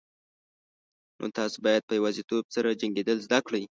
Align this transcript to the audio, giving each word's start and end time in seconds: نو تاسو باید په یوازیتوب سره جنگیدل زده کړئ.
نو 1.19 1.25
تاسو 1.37 1.57
باید 1.65 1.83
په 1.87 1.93
یوازیتوب 1.99 2.43
سره 2.55 2.77
جنگیدل 2.81 3.17
زده 3.25 3.39
کړئ. 3.47 3.63